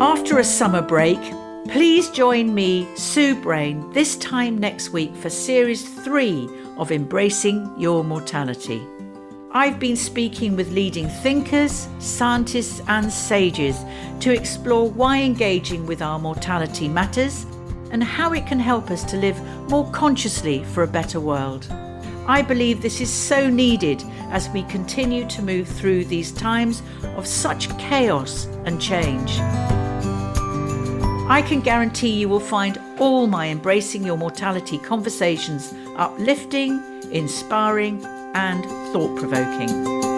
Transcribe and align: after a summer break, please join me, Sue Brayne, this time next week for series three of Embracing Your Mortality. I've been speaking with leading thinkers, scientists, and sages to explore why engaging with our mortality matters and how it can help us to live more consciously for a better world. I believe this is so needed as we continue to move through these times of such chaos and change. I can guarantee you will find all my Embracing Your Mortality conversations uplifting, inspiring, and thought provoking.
after 0.00 0.38
a 0.38 0.44
summer 0.44 0.80
break, 0.80 1.18
please 1.68 2.08
join 2.10 2.54
me, 2.54 2.86
Sue 2.94 3.34
Brayne, 3.34 3.92
this 3.92 4.16
time 4.18 4.56
next 4.56 4.90
week 4.90 5.12
for 5.16 5.28
series 5.28 5.88
three 6.04 6.48
of 6.76 6.92
Embracing 6.92 7.74
Your 7.76 8.04
Mortality. 8.04 8.80
I've 9.50 9.80
been 9.80 9.96
speaking 9.96 10.54
with 10.54 10.70
leading 10.70 11.08
thinkers, 11.08 11.88
scientists, 11.98 12.80
and 12.86 13.10
sages 13.12 13.76
to 14.20 14.32
explore 14.32 14.88
why 14.88 15.20
engaging 15.20 15.84
with 15.84 16.00
our 16.00 16.20
mortality 16.20 16.88
matters 16.88 17.44
and 17.90 18.04
how 18.04 18.32
it 18.34 18.46
can 18.46 18.60
help 18.60 18.92
us 18.92 19.02
to 19.04 19.16
live 19.16 19.40
more 19.68 19.90
consciously 19.90 20.62
for 20.62 20.84
a 20.84 20.88
better 20.88 21.18
world. 21.18 21.66
I 22.28 22.42
believe 22.42 22.82
this 22.82 23.00
is 23.00 23.10
so 23.10 23.50
needed 23.50 24.04
as 24.30 24.48
we 24.50 24.62
continue 24.64 25.26
to 25.28 25.42
move 25.42 25.66
through 25.66 26.04
these 26.04 26.30
times 26.30 26.82
of 27.16 27.26
such 27.26 27.76
chaos 27.78 28.44
and 28.64 28.80
change. 28.80 29.40
I 31.30 31.42
can 31.42 31.60
guarantee 31.60 32.08
you 32.08 32.26
will 32.26 32.40
find 32.40 32.78
all 32.98 33.26
my 33.26 33.48
Embracing 33.48 34.02
Your 34.02 34.16
Mortality 34.16 34.78
conversations 34.78 35.74
uplifting, 35.96 36.82
inspiring, 37.12 38.02
and 38.34 38.64
thought 38.92 39.14
provoking. 39.18 40.17